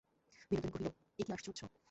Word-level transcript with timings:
বিনোদিনী 0.51 0.71
কহিল, 0.73 0.87
এ 1.19 1.23
কী 1.25 1.31
আশ্চর্য। 1.33 1.61